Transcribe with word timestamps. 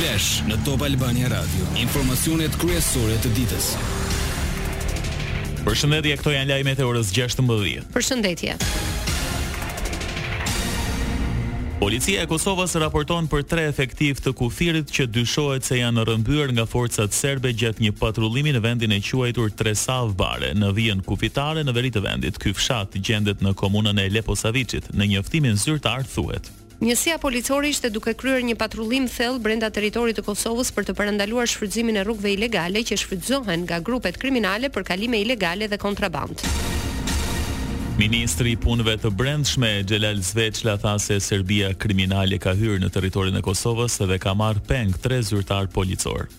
Flash 0.00 0.38
në 0.48 0.54
Top 0.64 0.80
Albania 0.86 1.28
Radio. 1.28 1.66
Informacionet 1.76 2.54
kryesore 2.56 3.18
të 3.20 3.30
ditës. 3.36 3.64
Përshëndetje, 5.66 6.14
këto 6.16 6.30
janë 6.32 6.54
lajmet 6.54 6.78
e 6.80 6.86
orës 6.88 7.10
16:00. 7.12 7.82
Përshëndetje. 7.92 8.54
Policia 11.82 12.22
e 12.24 12.30
Kosovës 12.32 12.78
raporton 12.80 13.28
për 13.28 13.44
tre 13.52 13.66
efektiv 13.68 14.22
të 14.24 14.32
kufirit 14.40 14.88
që 14.96 15.04
dyshohet 15.18 15.68
se 15.68 15.76
janë 15.82 16.06
rëmbyer 16.08 16.54
nga 16.56 16.64
forcat 16.68 17.12
serbe 17.12 17.52
gjatë 17.52 17.84
një 17.84 17.92
patrullimi 18.00 18.54
në 18.56 18.62
vendin 18.70 18.96
e 18.96 19.02
quajtur 19.04 19.52
Tresav 19.58 20.14
Bare, 20.16 20.54
në 20.56 20.72
vijën 20.80 21.04
kufitare 21.04 21.60
në 21.64 21.76
veri 21.76 21.92
të 21.92 22.00
vendit. 22.08 22.40
Ky 22.40 22.56
fshat 22.56 22.96
gjendet 22.96 23.44
në 23.44 23.52
komunën 23.52 24.00
e 24.06 24.08
Leposavicit. 24.16 24.94
Në 24.96 25.10
njoftimin 25.12 25.60
zyrtar 25.60 26.08
thuhet: 26.08 26.48
Njësia 26.80 27.18
policore 27.20 27.68
ishte 27.68 27.90
duke 27.92 28.14
kryer 28.16 28.40
një 28.40 28.54
patrullim 28.56 29.04
thell 29.12 29.34
brenda 29.44 29.68
territorit 29.68 30.16
të 30.16 30.24
Kosovës 30.24 30.70
për 30.72 30.86
të 30.88 30.94
parandaluar 30.96 31.50
shfrytëzimin 31.52 31.98
e 32.00 32.04
rrugëve 32.08 32.32
ilegale 32.38 32.80
që 32.88 32.96
shfrytëzohen 33.02 33.66
nga 33.66 33.82
grupet 33.84 34.16
kriminale 34.22 34.70
për 34.72 34.86
kalime 34.88 35.20
ilegale 35.20 35.68
dhe 35.68 35.76
kontraband. 35.82 36.40
Ministri 38.00 38.54
i 38.56 38.60
Punëve 38.64 38.96
të 39.02 39.12
Brendshme 39.12 39.74
Xhelal 39.84 40.24
Zveçla 40.24 40.78
tha 40.80 40.96
se 41.04 41.20
Serbia 41.20 41.74
kriminale 41.76 42.40
ka 42.40 42.56
hyrë 42.56 42.80
në 42.80 42.88
territorin 42.96 43.36
e 43.36 43.44
Kosovës 43.44 44.00
dhe 44.00 44.16
ka 44.18 44.32
marrë 44.32 44.64
peng 44.72 44.96
tre 45.04 45.20
zyrtar 45.20 45.68
policor. 45.76 46.30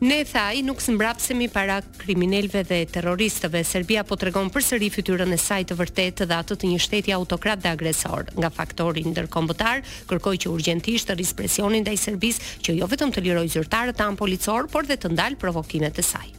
Ne 0.00 0.22
tha 0.24 0.46
ai 0.48 0.62
nuk 0.64 0.78
së 0.80 0.94
mbrapsemi 0.96 1.50
para 1.52 1.74
kriminalëve 2.00 2.62
dhe 2.64 2.78
terroristëve. 2.88 3.60
Serbia 3.68 4.00
po 4.02 4.16
tregon 4.16 4.48
përsëri 4.52 4.88
fytyrën 4.94 5.36
e 5.36 5.38
saj 5.38 5.66
të 5.68 5.76
vërtetë 5.76 6.26
dhe 6.30 6.38
atë 6.38 6.56
të 6.62 6.70
një 6.72 6.78
shteti 6.86 7.12
autokrat 7.18 7.60
dhe 7.60 7.74
agresor. 7.76 8.32
Nga 8.32 8.50
faktori 8.56 9.04
ndërkombëtar, 9.12 9.84
kërkoi 10.08 10.36
që 10.40 10.54
urgjentisht 10.56 11.12
të 11.12 11.18
rispresionin 11.20 11.84
ndaj 11.84 12.00
Serbisë, 12.06 12.48
që 12.64 12.78
jo 12.80 12.88
vetëm 12.96 13.12
të 13.12 13.26
lirojë 13.28 13.56
zyrtarët 13.60 14.00
e 14.00 14.08
anë 14.08 14.22
policor, 14.24 14.72
por 14.72 14.88
dhe 14.88 14.96
të 14.96 15.12
ndalë 15.12 15.42
provokimet 15.44 16.00
e 16.00 16.08
saj. 16.14 16.30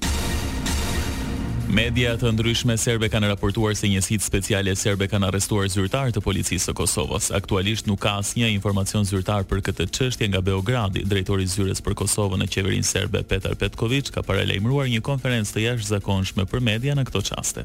Media 1.72 2.18
të 2.20 2.32
ndryshme 2.36 2.76
serbe 2.78 3.08
kanë 3.08 3.30
raportuar 3.32 3.72
se 3.80 3.88
njësit 3.88 4.26
speciale 4.26 4.74
serbe 4.76 5.08
kanë 5.08 5.30
arrestuar 5.30 5.70
zyrtar 5.72 6.12
të 6.12 6.20
policisë 6.26 6.68
të 6.68 6.74
Kosovës. 6.82 7.30
Aktualisht 7.38 7.88
nuk 7.88 8.02
ka 8.04 8.18
asnjë 8.20 8.50
informacion 8.52 9.08
zyrtar 9.08 9.48
për 9.48 9.64
këtë 9.70 9.88
çështje 9.96 10.28
nga 10.34 10.42
Beogradi. 10.50 11.06
Drejtori 11.14 11.48
i 11.48 11.54
zyrës 11.54 11.80
për 11.86 11.96
Kosovën 12.04 12.44
në 12.44 12.52
qeverinë 12.52 12.90
serbe 12.92 13.22
Petar 13.30 13.56
Petković 13.64 14.12
ka 14.18 14.26
paralajmëruar 14.28 14.92
një 14.92 15.06
konferencë 15.08 15.56
të 15.58 15.64
jashtëzakonshme 15.70 16.44
për 16.52 16.68
media 16.74 16.98
në 17.00 17.08
këto 17.08 17.24
çaste. 17.32 17.64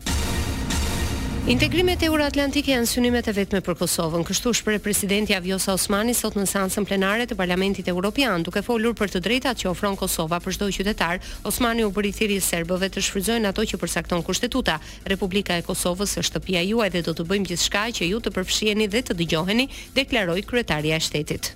Integrimet 1.47 2.00
euro-atlantike 2.02 2.72
janë 2.75 2.89
synimet 2.91 3.28
e 3.30 3.33
vetme 3.36 3.61
për 3.62 3.77
Kosovën, 3.78 4.25
kështu 4.27 4.50
shpreh 4.58 4.80
Presidenti 4.83 5.30
Avjosa 5.36 5.77
Osmani 5.78 6.11
sot 6.19 6.34
në 6.34 6.42
seancën 6.50 6.83
plenare 6.88 7.22
të 7.30 7.36
Parlamentit 7.38 7.86
Evropian, 7.92 8.42
duke 8.42 8.64
folur 8.66 8.97
për 8.98 9.12
të 9.14 9.20
drejtat 9.22 9.61
që 9.62 9.69
ofron 9.70 9.94
Kosova 10.00 10.41
për 10.42 10.56
çdo 10.56 10.66
qytetar. 10.75 11.22
Osmani 11.47 11.84
u 11.86 11.92
bëri 11.94 12.11
thirrje 12.19 12.41
serbëve 12.48 12.88
të 12.91 13.05
shfrytëzojnë 13.06 13.53
ato 13.53 13.62
që 13.62 13.78
përcakton 13.78 14.27
Kushtetuta. 14.27 14.80
Republika 15.06 15.55
e 15.55 15.62
Kosovës 15.62 16.16
është 16.19 16.33
shtëpia 16.33 16.64
juaj 16.66 16.91
dhe 16.97 17.05
do 17.06 17.14
të 17.14 17.28
bëjmë 17.30 17.53
gjithçka 17.53 17.84
që 18.00 18.10
ju 18.10 18.19
të 18.27 18.34
përfshiheni 18.41 18.91
dhe 18.91 19.05
të 19.06 19.20
dëgjoheni, 19.22 19.70
deklaroi 20.00 20.42
kryetaria 20.50 20.98
e 20.98 21.06
shtetit. 21.06 21.55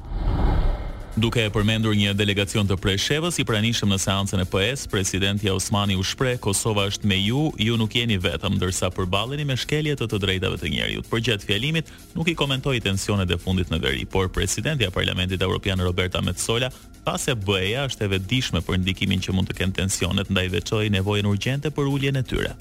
Duke 1.20 1.42
e 1.44 1.50
përmendur 1.52 1.92
një 2.00 2.14
delegacion 2.16 2.64
të 2.64 2.78
preshevës, 2.80 3.36
i 3.36 3.44
pranishëm 3.44 3.90
në 3.92 3.98
seancën 4.00 4.40
e 4.40 4.46
PS, 4.48 4.86
presidenti 4.88 5.50
Osmani 5.52 5.92
u 6.00 6.04
shpreh, 6.06 6.38
Kosova 6.40 6.86
është 6.88 7.04
me 7.10 7.18
ju, 7.20 7.42
ju 7.60 7.76
nuk 7.76 7.92
jeni 7.98 8.16
vetëm, 8.24 8.56
ndërsa 8.56 8.88
përballeni 8.96 9.44
me 9.44 9.58
shkelje 9.60 9.98
të 10.00 10.08
të 10.14 10.20
drejtave 10.24 10.56
të 10.62 10.72
njerëzit. 10.72 11.10
Për 11.12 11.24
gjatë 11.28 11.50
fjalimit 11.50 11.92
nuk 12.16 12.32
i 12.32 12.36
komentoi 12.40 12.80
tensionet 12.80 13.28
e 13.36 13.40
fundit 13.42 13.68
në 13.68 13.82
veri, 13.84 14.08
por 14.08 14.32
presidenti 14.32 14.88
i 14.88 14.94
Parlamentit 14.96 15.42
Evropian 15.44 15.84
Roberta 15.84 16.22
Metsola 16.24 16.72
Pas 17.04 17.22
e 17.28 17.32
bëja 17.36 17.84
është 17.88 18.04
e 18.08 18.12
vetëdijshme 18.16 18.60
për 18.64 18.80
ndikimin 18.82 19.20
që 19.24 19.32
mund 19.36 19.48
të 19.52 19.56
kenë 19.60 19.76
tensionet 19.82 20.28
ndaj 20.32 20.48
veçojë 20.56 20.92
nevojën 21.00 21.28
urgjente 21.32 21.72
për 21.72 21.88
uljen 21.88 22.20
e 22.20 22.22
tyre. 22.28 22.54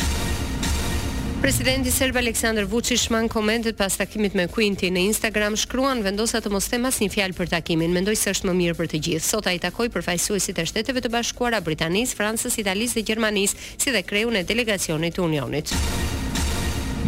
Presidenti 1.41 1.89
Serb 1.91 2.15
Aleksandar 2.17 2.65
Vučić 2.65 2.99
shman 3.02 3.27
komentet 3.30 3.77
pas 3.77 3.95
takimit 3.97 4.33
me 4.36 4.47
Quinti 4.47 4.89
në 4.91 5.05
Instagram 5.08 5.55
shkruan 5.61 6.03
vendosa 6.03 6.41
të 6.43 6.52
mos 6.52 6.67
them 6.67 6.83
asnjë 6.89 7.08
fjalë 7.14 7.37
për 7.37 7.53
takimin, 7.55 7.95
mendoj 7.95 8.17
se 8.19 8.33
është 8.36 8.49
më 8.52 8.58
mirë 8.59 8.77
për 8.81 8.91
të 8.91 8.99
gjithë. 9.08 9.27
Sot 9.30 9.47
ai 9.47 9.55
takoi 9.64 9.87
përfaqësuesit 9.95 10.59
e 10.59 10.67
Shteteve 10.67 11.05
të 11.08 11.14
Bashkuara 11.15 11.64
Britanisë, 11.64 12.19
Francës, 12.19 12.59
Italisë 12.59 12.99
dhe 12.99 13.08
Gjermanisë, 13.14 13.65
si 13.80 13.95
dhe 13.95 14.03
kreun 14.03 14.36
e 14.36 14.43
delegacionit 14.52 15.15
të 15.15 15.23
Unionit. 15.30 15.71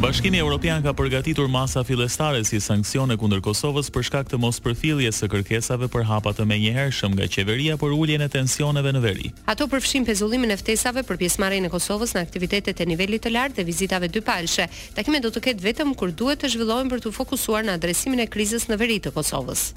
Bashkimi 0.01 0.37
Evropian 0.41 0.81
ka 0.81 0.95
përgatitur 0.97 1.45
masa 1.53 1.83
fillestare 1.85 2.39
si 2.45 2.57
sanksione 2.59 3.13
kundër 3.21 3.41
Kosovës 3.45 3.91
për 3.93 4.05
shkak 4.07 4.31
të 4.31 4.39
mosprëfilljes 4.41 5.19
së 5.21 5.29
kërkesave 5.29 5.85
për 5.93 6.07
hapa 6.09 6.31
të 6.33 6.47
menjëhershëm 6.49 7.13
nga 7.19 7.27
qeveria 7.35 7.75
për 7.77 7.93
uljen 7.93 8.25
e 8.25 8.29
tensioneve 8.35 8.95
në 8.97 9.01
veri. 9.05 9.29
Ato 9.45 9.67
përfshin 9.69 10.07
pezullimin 10.09 10.55
e 10.55 10.57
ftesave 10.57 11.05
për 11.05 11.21
pjesëmarrjen 11.21 11.69
e 11.69 11.71
Kosovës 11.75 12.15
në 12.17 12.25
aktivitetet 12.25 12.81
e 12.81 12.89
nivelit 12.89 13.21
të 13.27 13.35
lartë 13.37 13.59
dhe 13.61 13.67
vizitave 13.69 14.09
dypalëshe. 14.17 14.65
Takimet 14.97 15.21
do 15.21 15.29
të 15.37 15.45
ketë 15.51 15.67
vetëm 15.69 15.93
kur 15.93 16.09
duhet 16.17 16.41
të 16.41 16.49
zhvillohen 16.55 16.89
për 16.89 17.05
të 17.05 17.13
fokusuar 17.21 17.69
në 17.69 17.77
adresimin 17.77 18.25
e 18.25 18.29
krizës 18.37 18.71
në 18.73 18.81
veri 18.81 18.97
të 19.05 19.13
Kosovës. 19.19 19.69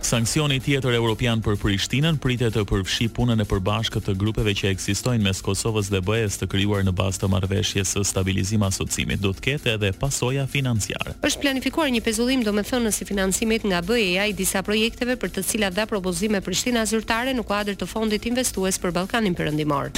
Sanksioni 0.00 0.56
tjetër 0.64 0.94
europian 0.96 1.42
për 1.44 1.58
Prishtinën 1.60 2.16
pritet 2.22 2.54
të 2.56 2.62
përfshi 2.70 3.08
punën 3.14 3.42
e 3.42 3.44
përbashkët 3.50 4.06
të 4.08 4.14
grupeve 4.18 4.54
që 4.56 4.70
ekzistojnë 4.72 5.22
mes 5.26 5.42
Kosovës 5.44 5.90
dhe 5.92 6.00
BE-s 6.04 6.40
të 6.40 6.48
krijuar 6.54 6.86
në 6.88 6.94
bazë 6.96 7.22
të 7.24 7.30
marrëveshjes 7.34 7.92
së 7.96 8.04
stabilizimit 8.08 8.68
asocimit. 8.72 9.20
Do 9.22 9.34
të 9.36 9.44
ketë 9.48 9.74
edhe 9.76 9.90
pasoja 10.00 10.46
financiare. 10.50 11.14
Është 11.26 11.42
planifikuar 11.44 11.92
një 11.92 12.00
pezullim 12.06 12.44
domethënës 12.46 13.02
i 13.04 13.08
financimit 13.10 13.66
nga 13.68 13.82
BE-ja 13.84 14.24
i 14.30 14.34
disa 14.40 14.62
projekteve 14.64 15.18
për 15.20 15.36
të 15.36 15.44
cilat 15.52 15.76
dha 15.76 15.86
propozime 15.90 16.40
Prishtina 16.40 16.86
zyrtare 16.88 17.36
në 17.36 17.44
kuadër 17.44 17.76
të 17.80 17.90
fondit 17.92 18.26
investues 18.32 18.78
për 18.80 18.96
Ballkanin 19.02 19.36
Perëndimor. 19.38 19.92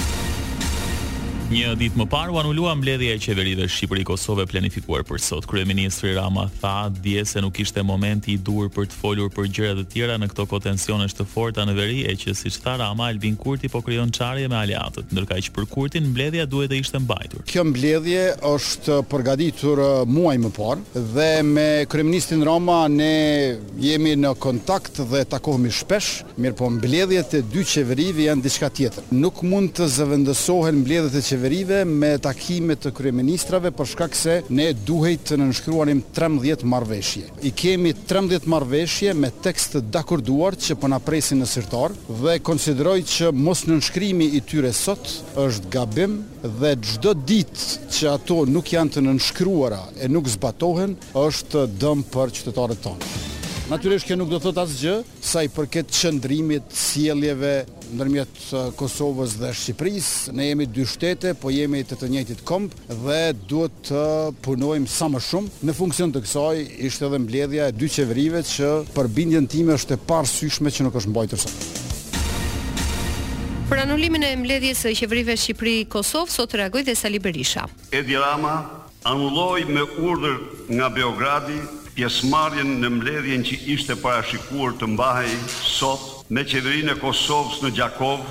Një 1.53 1.75
ditë 1.77 1.99
më 2.01 2.05
parë 2.09 2.33
u 2.33 2.37
anulua 2.41 2.71
mbledhja 2.81 3.11
e 3.13 3.19
qeverisë 3.21 3.61
së 3.61 3.71
Shqipërisë 3.75 4.07
Kosovë 4.09 4.45
planifikuar 4.49 5.03
për 5.05 5.19
sot. 5.21 5.45
Kryeministri 5.51 6.15
Rama 6.17 6.47
tha 6.63 6.87
dje 7.05 7.27
se 7.29 7.43
nuk 7.45 7.59
ishte 7.61 7.83
momenti 7.85 8.33
i 8.33 8.41
duhur 8.41 8.71
për 8.73 8.87
të 8.89 8.97
folur 8.97 9.29
për 9.35 9.51
gjëra 9.59 9.75
të 9.77 9.85
tjera 9.93 10.15
në 10.23 10.31
këto 10.31 10.47
kohë 10.49 10.65
tensionesh 10.71 11.13
të 11.19 11.27
forta 11.29 11.67
në 11.69 11.75
veri 11.77 11.99
e 12.09 12.15
që 12.23 12.33
siç 12.39 12.57
tha 12.65 12.79
Rama 12.81 13.11
Albin 13.13 13.37
Kurti 13.43 13.69
po 13.69 13.83
krijon 13.85 14.09
çarje 14.17 14.49
me 14.49 14.57
aleatët, 14.63 15.13
ndërka 15.13 15.37
që 15.49 15.53
për 15.59 15.69
Kurtin 15.75 16.09
mbledhja 16.15 16.47
duhet 16.49 16.73
të 16.73 16.79
ishte 16.87 17.03
mbajtur. 17.05 17.45
Kjo 17.53 17.67
mbledhje 17.69 18.25
është 18.49 18.97
përgatitur 19.13 19.85
uh, 19.85 19.91
muaj 20.09 20.35
më 20.47 20.53
parë 20.57 21.05
dhe 21.13 21.29
me 21.53 21.67
kryeministin 21.93 22.47
Rama 22.49 22.79
ne 22.97 23.13
jemi 23.91 24.17
në 24.25 24.33
kontakt 24.41 25.03
dhe 25.13 25.27
takohemi 25.37 25.69
shpesh, 25.83 26.23
mirëpo 26.41 26.73
mbledhjet 26.79 27.37
e 27.43 27.45
dy 27.53 27.69
qeverive 27.75 28.31
janë 28.31 28.49
diçka 28.49 28.73
tjetër. 28.81 29.05
Nuk 29.21 29.45
mund 29.45 29.75
të 29.77 29.93
zëvendësohen 29.99 30.81
mbledhjet 30.81 31.21
e 31.21 31.27
qeverive 31.43 31.81
me 31.89 32.11
takimet 32.23 32.79
të 32.85 32.91
kryeministrave 32.95 33.73
për 33.75 33.89
shkak 33.93 34.13
se 34.15 34.35
ne 34.55 34.69
duhej 34.87 35.17
të 35.27 35.41
nënshkruanim 35.41 36.03
13 36.15 36.63
marveshje. 36.71 37.25
I 37.43 37.51
kemi 37.59 37.91
13 38.07 38.47
marveshje 38.47 39.11
me 39.19 39.33
tekst 39.43 39.75
të 39.75 39.83
dakorduar 39.97 40.55
që 40.55 40.77
po 40.79 40.89
na 40.93 41.01
presin 41.03 41.43
në 41.43 41.49
sirtar 41.51 41.97
dhe 42.21 42.37
konsideroj 42.47 43.01
që 43.15 43.33
mos 43.35 43.65
nënshkrimi 43.67 44.29
i 44.39 44.45
tyre 44.53 44.71
sot 44.77 45.11
është 45.47 45.73
gabim 45.75 46.21
dhe 46.61 46.77
çdo 46.93 47.17
ditë 47.27 47.67
që 47.91 48.09
ato 48.15 48.39
nuk 48.47 48.71
janë 48.77 48.95
të 48.99 49.07
nënshkruara 49.09 49.83
e 49.99 50.13
nuk 50.15 50.31
zbatohen 50.37 50.95
është 51.27 51.67
dëm 51.83 52.07
për 52.15 52.37
qytetarët 52.39 52.85
tonë. 52.87 53.13
Natyrisht 53.71 54.09
kjo 54.09 54.17
nuk 54.19 54.27
do 54.29 54.41
thot 54.43 54.57
asgjë 54.59 54.93
sa 55.23 55.45
i 55.47 55.49
përket 55.55 55.93
çndrimit 55.95 56.73
sjelljeve 56.75 57.53
ndërmjet 57.95 58.41
Kosovës 58.77 59.37
dhe 59.39 59.53
Shqipërisë. 59.55 60.33
Ne 60.35 60.49
jemi 60.49 60.67
dy 60.67 60.83
shtete, 60.91 61.31
po 61.39 61.51
jemi 61.55 61.85
të 61.87 61.95
të 62.01 62.09
njëjtit 62.11 62.41
komb 62.49 62.73
dhe 62.91 63.21
duhet 63.49 63.77
të 63.87 64.03
punojmë 64.43 64.91
sa 64.91 65.07
më 65.15 65.21
shumë. 65.29 65.53
Në 65.69 65.77
funksion 65.79 66.11
të 66.15 66.25
kësaj 66.25 66.65
ishte 66.91 67.07
edhe 67.07 67.21
mbledhja 67.23 67.69
e 67.71 67.77
dy 67.79 67.89
qeverive 67.95 68.43
që 68.51 68.71
për 68.97 69.09
bindjen 69.15 69.47
time 69.53 69.77
është 69.79 69.95
e 69.95 70.01
parësyshme 70.11 70.73
që 70.75 70.87
nuk 70.89 70.99
është 70.99 71.13
mbajtur 71.15 71.43
sot. 71.45 71.69
Për 73.71 73.85
anulimin 73.87 74.27
e 74.27 74.33
mbledhjes 74.43 74.83
së 74.89 74.97
qeverive 74.99 75.39
Shqipëri-Kosovë 75.39 76.35
sot 76.35 76.59
reagoi 76.59 76.83
dhe 76.91 76.97
Sali 76.99 77.23
Berisha. 77.23 77.69
Edi 77.95 78.19
Rama 78.19 78.57
anulloi 79.07 79.63
me 79.71 79.87
urdhër 79.87 80.37
nga 80.77 80.91
Beogradi 80.91 81.61
pjesëmarrjen 81.97 82.71
në 82.83 82.89
mbledhjen 82.97 83.43
që 83.49 83.59
ishte 83.75 83.97
parashikuar 84.01 84.75
të 84.81 84.89
mbahej 84.95 85.33
sot 85.53 86.31
me 86.33 86.45
qeverinë 86.49 86.95
e 86.95 86.99
Kosovës 87.03 87.59
në 87.65 87.73
Gjakov 87.77 88.23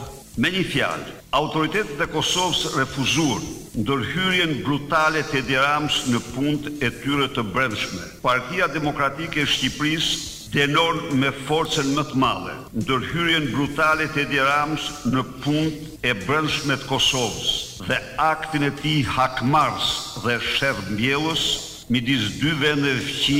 me 0.41 0.51
një 0.53 0.63
fjalë. 0.71 1.17
Autoritetet 1.37 2.01
e 2.01 2.09
Kosovës 2.11 2.63
refuzuan 2.79 3.45
ndërhyrjen 3.85 4.57
brutale 4.65 5.21
të 5.29 5.43
diramës 5.47 6.01
në 6.11 6.19
punt 6.31 6.67
e 6.83 6.89
tyre 7.03 7.29
të 7.35 7.45
brendshme. 7.53 8.01
Partia 8.25 8.67
Demokratike 8.73 9.45
e 9.45 9.49
Shqipërisë 9.53 10.29
denon 10.51 10.99
me 11.15 11.29
forcen 11.47 11.93
më 11.95 12.03
të 12.09 12.19
madhe 12.19 12.57
ndërhyrjen 12.81 13.47
brutale 13.53 14.09
të 14.15 14.25
diramës 14.33 14.89
në 15.13 15.23
punt 15.45 16.03
e 16.07 16.15
brendshme 16.25 16.75
të 16.81 16.89
Kosovës 16.89 17.49
dhe 17.87 17.99
aktin 18.25 18.65
e 18.67 18.73
tij 18.81 19.01
hakmarrës 19.15 19.91
dhe 20.25 20.35
shërbëmbjellës 20.55 21.47
midis 21.91 22.37
dy 22.39 22.51
vende 22.55 22.91
fqi 23.03 23.39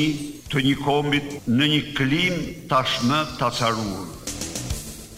të 0.51 0.59
një 0.65 0.74
kombit 0.83 1.30
në 1.48 1.68
një 1.74 1.80
klim 1.95 2.39
tashmë 2.68 3.19
të 3.39 3.45
acarur. 3.48 4.09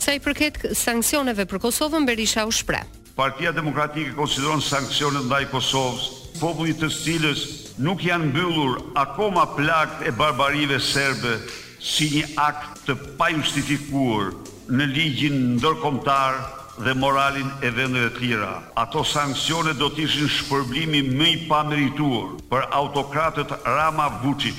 Sa 0.04 0.14
i 0.14 0.22
përket 0.22 0.60
sankcioneve 0.78 1.48
për 1.50 1.62
Kosovën, 1.64 2.06
Berisha 2.06 2.44
u 2.46 2.54
shpre. 2.54 2.84
Partia 3.18 3.50
Demokratike 3.56 4.14
konsideron 4.18 4.62
sankcionet 4.62 5.26
ndaj 5.32 5.48
Kosovës, 5.54 6.06
popullit 6.38 6.78
të 6.84 6.92
stilës 6.94 7.42
nuk 7.82 8.06
janë 8.06 8.30
mbyllur 8.30 8.78
akoma 9.02 9.48
plak 9.58 10.04
e 10.06 10.14
barbarive 10.18 10.78
serbe 10.82 11.40
si 11.84 12.12
një 12.14 12.28
akt 12.44 12.84
të 12.86 13.00
pajustifikuar 13.18 14.30
në 14.70 14.92
ligjin 14.94 15.40
ndërkomtar 15.58 16.38
dhe 16.82 16.94
moralin 16.98 17.52
e 17.62 17.70
vendeve 17.70 18.10
të 18.16 18.20
tjera. 18.22 18.52
Ato 18.80 19.04
sankcione 19.06 19.74
do 19.78 19.90
të 19.94 20.04
ishin 20.08 20.30
shpërblimi 20.32 21.02
më 21.14 21.28
i 21.32 21.42
pamerituar 21.50 22.30
për 22.50 22.64
autokratët 22.82 23.52
Rama 23.66 24.10
Vučić, 24.24 24.56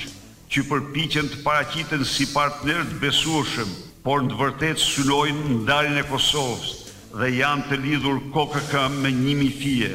që 0.51 0.61
përpiqen 0.69 1.25
të 1.31 1.37
paraqiten 1.43 2.03
si 2.07 2.25
partner 2.33 2.81
të 2.89 2.99
besueshëm, 3.01 3.69
por 4.05 4.19
në 4.23 4.29
të 4.31 4.35
vërtetë 4.43 4.81
sulojnë 4.83 5.41
ndarjen 5.63 5.97
e 5.99 6.05
Kosovës 6.09 6.67
dhe 7.15 7.27
janë 7.39 7.63
të 7.69 7.75
lidhur 7.83 8.17
KKK 8.35 8.73
me 9.01 9.09
një 9.15 9.33
mifie. 9.39 9.91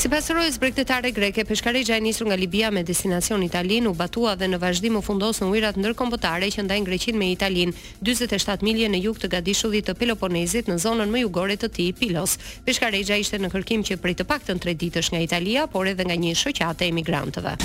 Si 0.00 0.08
pasërojës 0.08 0.54
brektetare 0.56 1.10
greke, 1.12 1.42
peshkaregja 1.44 1.98
e 1.98 2.00
njësru 2.00 2.30
nga 2.30 2.36
Libia 2.40 2.70
me 2.72 2.80
destinacion 2.88 3.42
Italin 3.44 3.84
u 3.90 3.92
batua 3.92 4.32
dhe 4.40 4.48
në 4.48 4.58
vazhdim 4.62 4.96
u 4.96 5.02
fundos 5.04 5.42
në 5.44 5.48
ujrat 5.52 5.76
nërkombotare 5.76 6.48
që 6.54 6.64
ndajnë 6.64 6.88
greqin 6.88 7.20
me 7.20 7.28
Italin, 7.34 7.74
27 8.08 8.64
milje 8.64 8.88
në 8.88 9.02
juk 9.04 9.20
të 9.20 9.28
gadishullit 9.36 9.90
të 9.90 9.98
Peloponezit 10.00 10.72
në 10.72 10.78
zonën 10.86 11.12
më 11.12 11.26
jugore 11.26 11.60
të 11.60 11.68
ti, 11.76 11.90
Pilos. 12.00 12.38
Peshkaregja 12.64 13.20
ishte 13.20 13.36
në 13.44 13.52
kërkim 13.52 13.84
që 13.84 14.00
prej 14.00 14.16
të 14.22 14.28
pak 14.32 14.48
të 14.48 14.56
në 14.56 14.64
tre 14.64 14.78
ditësh 14.86 15.12
nga 15.12 15.20
Italia, 15.28 15.68
por 15.68 15.92
edhe 15.92 16.08
nga 16.08 16.16
një 16.24 16.32
shoqate 16.46 16.88
emigrantëve. 16.88 17.58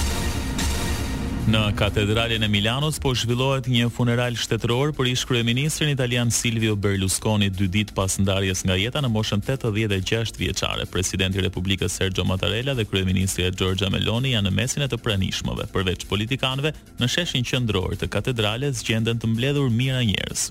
Në 1.46 1.60
katedralin 1.78 2.42
e 2.42 2.48
Milanos 2.50 2.96
po 2.98 3.12
zhvillohet 3.14 3.68
një 3.70 3.92
funeral 3.94 4.34
shtetëror 4.42 4.90
për 4.98 5.12
ish 5.12 5.28
kryeministrin 5.30 5.92
italian 5.94 6.32
Silvio 6.34 6.74
Berlusconi 6.74 7.52
dy 7.54 7.68
ditë 7.76 7.94
pas 7.94 8.16
ndarjes 8.18 8.64
nga 8.66 8.80
jeta 8.82 9.04
në 9.06 9.12
moshën 9.14 9.46
86 9.54 10.40
vjeçare. 10.42 10.88
Presidenti 10.90 11.38
i 11.38 11.46
Republikës 11.46 12.00
Sergio 12.02 12.26
Mattarella 12.26 12.74
dhe 12.74 12.88
kryeministri 12.90 13.46
Giorgia 13.62 13.92
Meloni 13.94 14.34
janë 14.34 14.50
në 14.50 14.56
mesin 14.64 14.88
e 14.88 14.90
të 14.90 14.98
pranishmëve. 15.06 15.70
Përveç 15.70 16.08
politikanëve, 16.10 16.74
në 16.98 17.14
sheshin 17.14 17.46
qendror 17.46 17.94
të 18.02 18.10
katedrales 18.18 18.82
gjenden 18.88 19.22
të 19.22 19.30
mbledhur 19.36 19.70
mijëra 19.70 20.02
njerëz. 20.10 20.48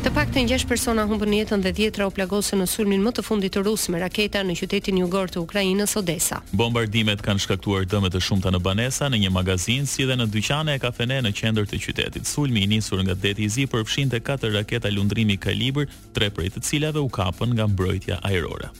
Të 0.00 0.08
pak 0.16 0.30
të 0.32 0.40
njësh 0.46 0.62
persona 0.64 1.02
humbë 1.04 1.26
në 1.28 1.38
jetën 1.42 1.60
dhe 1.60 1.72
djetra 1.76 2.06
o 2.08 2.12
plagose 2.16 2.56
në 2.56 2.64
sulmin 2.72 3.02
më 3.04 3.10
të 3.18 3.24
fundit 3.26 3.52
të 3.52 3.60
rusë 3.66 3.92
me 3.92 3.98
raketa 4.00 4.40
në 4.48 4.54
qytetin 4.56 4.96
jugor 5.02 5.28
të 5.28 5.42
Ukrajinës 5.42 5.92
Odesa. 6.00 6.38
Bombardimet 6.56 7.20
kanë 7.26 7.44
shkaktuar 7.44 7.84
dëmet 7.84 8.16
të 8.16 8.22
shumë 8.24 8.46
të 8.46 8.54
në 8.54 8.60
Banesa, 8.64 9.10
në 9.12 9.20
një 9.26 9.32
magazin, 9.36 9.84
si 9.84 10.08
dhe 10.08 10.16
në 10.16 10.30
dyqane 10.32 10.78
e 10.78 10.80
kafene 10.86 11.20
në 11.28 11.34
qendër 11.36 11.68
të 11.68 11.82
qytetit. 11.84 12.24
Sulmi 12.32 12.64
i 12.64 12.70
njësur 12.72 13.04
nga 13.04 13.18
deti 13.26 13.50
zi 13.52 13.68
përfshin 13.74 14.14
të 14.14 14.22
katër 14.30 14.56
raketa 14.62 14.94
lundrimi 14.96 15.36
kalibr, 15.36 15.84
tre 16.16 16.30
prej 16.32 16.54
të 16.56 16.64
cilave 16.64 17.04
u 17.04 17.12
kapën 17.20 17.52
nga 17.58 17.68
mbrojtja 17.68 18.22
aerore. 18.30 18.72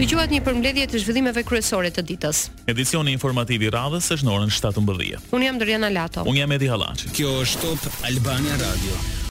Ju 0.00 0.06
quhet 0.16 0.30
një 0.32 0.40
përmbledhje 0.46 0.84
të 0.94 1.00
zhvillimeve 1.02 1.42
kryesore 1.44 1.90
të 1.92 2.02
ditës. 2.08 2.46
Edicioni 2.72 3.12
informativ 3.12 3.66
i 3.66 3.74
radhës 3.74 4.08
është 4.16 4.24
në 4.24 4.32
orën 4.38 4.54
17:00. 4.56 5.20
Un 5.36 5.44
jam 5.44 5.60
Doriana 5.60 5.92
Lato. 5.92 6.24
Un 6.24 6.40
jam 6.40 6.56
Edi 6.56 6.72
Hallaçi. 6.72 7.12
Kjo 7.12 7.36
është 7.44 7.64
Top 7.84 8.00
Albania 8.08 8.56
Radio. 8.64 9.19